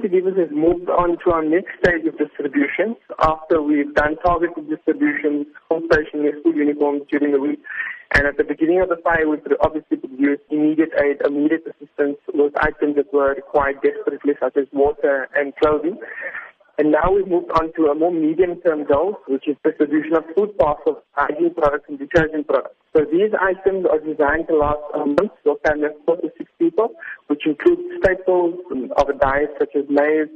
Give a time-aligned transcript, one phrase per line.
[0.00, 4.68] City Givers has moved on to our next stage of distribution after we've done targeted
[4.70, 7.60] distribution, home stationery, school uniforms during the week.
[8.12, 12.54] And at the beginning of the fire, we obviously produced immediate aid, immediate assistance with
[12.56, 15.98] items that were required desperately, such as water and clothing.
[16.78, 20.56] And now we've moved on to a more medium-term goal, which is distribution of food
[20.56, 22.74] parcels, hygiene products, and detergent products.
[22.96, 26.88] So these items are designed to last a month or can four to six people,
[27.40, 28.54] which includes staples
[28.96, 30.28] of a diet such as maize,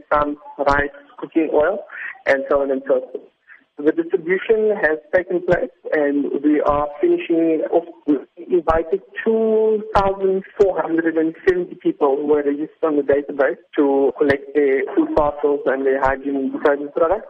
[0.59, 1.85] rice, cooking oil,
[2.27, 3.21] and so on and so forth.
[3.77, 7.83] The distribution has taken place and we are finishing off.
[8.07, 15.63] We invited 2,470 people who were registered on the database to collect their food parcels
[15.67, 17.27] and their hygiene products.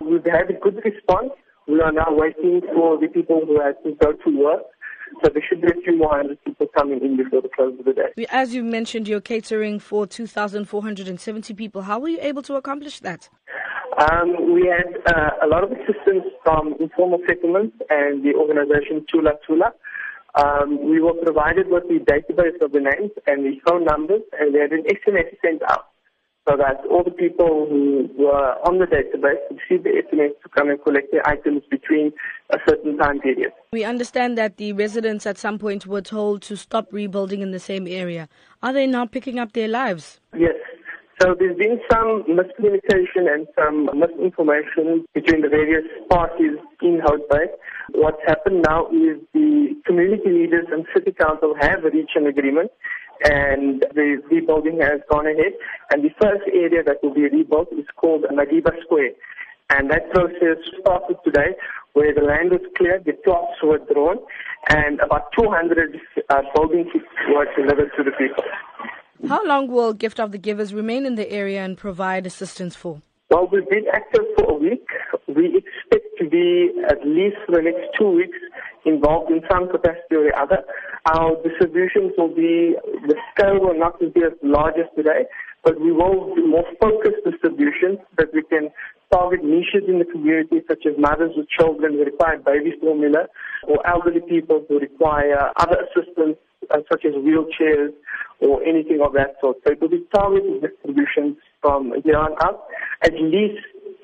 [0.00, 1.32] We've had a good response.
[1.66, 4.62] We are now waiting for the people who have to go to work.
[5.22, 7.84] So there should be a few more hundred people coming in before the close of
[7.84, 8.26] the day.
[8.30, 11.82] As you mentioned, you're catering for 2,470 people.
[11.82, 13.28] How were you able to accomplish that?
[13.98, 19.32] Um, we had uh, a lot of assistance from informal settlements and the organization Tula
[19.46, 19.72] Tula.
[20.36, 24.54] Um, we were provided with the database of the names and the phone numbers, and
[24.54, 25.89] we had an SMS sent out
[26.48, 30.70] so that all the people who were on the database received the SMS to come
[30.70, 32.12] and collect their items between
[32.50, 33.52] a certain time period.
[33.72, 37.60] We understand that the residents at some point were told to stop rebuilding in the
[37.60, 38.28] same area.
[38.62, 40.20] Are they now picking up their lives?
[40.36, 40.54] Yes,
[41.20, 47.44] so there's been some miscommunication and some misinformation between the various parties in Hout Bay.
[47.92, 52.70] What's happened now is the community leaders and city council have reached an agreement
[53.24, 55.52] and the rebuilding has gone ahead.
[55.90, 59.12] And the first area that will be rebuilt is called Madiba Square.
[59.70, 61.54] And that process started today
[61.92, 64.18] where the land was cleared, the plots were drawn,
[64.68, 65.98] and about 200
[66.28, 66.88] uh, buildings
[67.28, 68.44] were delivered to the people.
[69.28, 73.02] How long will Gift of the Givers remain in the area and provide assistance for?
[73.30, 74.86] Well, we've been active for a week.
[75.28, 78.38] We expect to be at least for the next two weeks
[78.84, 80.64] involved in some capacity or the other.
[81.06, 82.76] Our distributions will be,
[83.08, 85.24] the scale will not be as large as today,
[85.64, 88.70] but we will do more focused distributions that we can
[89.12, 93.26] target niches in the community such as mothers with children who require baby formula
[93.66, 96.36] or elderly people who require other assistance
[96.70, 97.92] uh, such as wheelchairs
[98.40, 99.56] or anything of that sort.
[99.66, 102.66] So it will be targeted distributions from here on out,
[103.02, 103.60] at least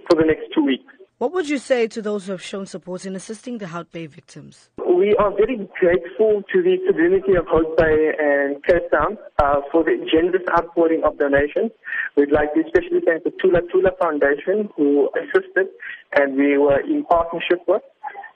[0.08, 0.95] for the next two weeks.
[1.18, 4.04] What would you say to those who have shown support in assisting the Hout Bay
[4.04, 4.68] victims?
[4.76, 9.82] We are very grateful to the community of Hout Bay and Cape Town uh, for
[9.82, 11.72] the generous outpouring of donations.
[12.18, 15.68] We'd like to especially thank the Tula Tula Foundation who assisted
[16.12, 17.80] and we were in partnership with.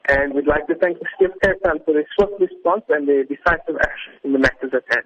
[0.09, 3.25] And we'd like to thank the State Cape Town for their swift response and their
[3.25, 5.05] decisive action in the matters at hand.